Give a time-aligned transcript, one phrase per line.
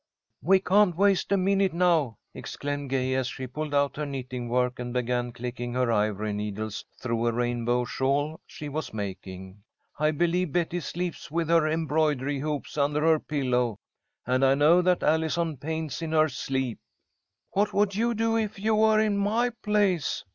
[0.41, 4.79] "We can't waste a minute now," exclaimed Gay, as she pulled out her knitting work
[4.79, 9.61] and began clicking her ivory needles through a rainbow shawl she was making.
[9.99, 13.77] "I believe Betty sleeps with her embroidery hoops under her pillow,
[14.25, 16.79] and I know that Allison paints in her sleep."
[17.51, 20.25] "What would you do if you were in my place?"